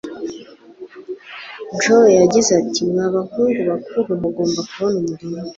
Joe 1.79 2.17
yagize 2.21 2.51
ati 2.61 2.81
Mwa 2.89 3.05
bahungu 3.15 3.59
bakuru 3.69 4.09
mugomba 4.21 4.59
kubona 4.69 4.95
umurima 5.03 5.39